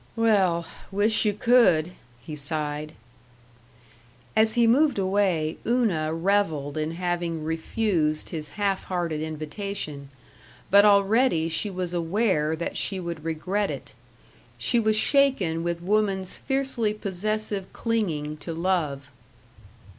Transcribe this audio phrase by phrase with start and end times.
[0.15, 1.91] "Well wish you could,"
[2.21, 2.93] he sighed.
[4.35, 10.09] As he moved away Una reveled in having refused his half hearted invitation,
[10.71, 13.93] but already she was aware that she would regret it.
[14.57, 19.07] She was shaken with woman's fiercely possessive clinging to love.